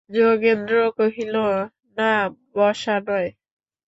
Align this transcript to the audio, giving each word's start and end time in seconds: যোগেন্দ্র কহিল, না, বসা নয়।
যোগেন্দ্র 0.09 0.75
কহিল, 0.97 1.35
না, 1.97 2.11
বসা 2.55 2.95
নয়। 3.07 3.29